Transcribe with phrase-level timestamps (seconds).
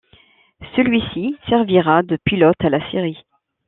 [0.75, 3.23] Celui-ci servira de pilote à la série.